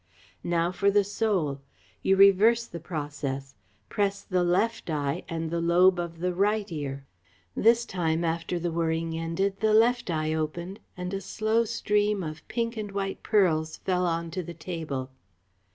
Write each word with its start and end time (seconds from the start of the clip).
Now 0.43 0.71
for 0.71 0.89
the 0.89 1.03
Soul! 1.03 1.61
You 2.01 2.15
reverse 2.15 2.65
the 2.65 2.79
process. 2.79 3.53
Press 3.87 4.23
the 4.23 4.43
left 4.43 4.89
eye 4.89 5.23
and 5.29 5.51
the 5.51 5.61
lobe 5.61 5.99
of 5.99 6.21
the 6.21 6.33
right 6.33 6.71
ear." 6.71 7.05
This 7.55 7.85
time, 7.85 8.25
after 8.25 8.57
the 8.57 8.71
whirring 8.71 9.15
ended, 9.15 9.59
the 9.59 9.75
left 9.75 10.09
eye 10.09 10.33
opened, 10.33 10.79
and 10.97 11.13
a 11.13 11.21
slow 11.21 11.65
stream 11.65 12.23
of 12.23 12.47
pink 12.47 12.77
and 12.77 12.91
white 12.91 13.21
pearls 13.21 13.77
fell 13.77 14.07
on 14.07 14.31
to 14.31 14.41
the 14.41 14.55
table. 14.55 15.11